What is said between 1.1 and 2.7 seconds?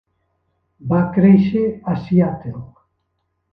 créixer a Seattle.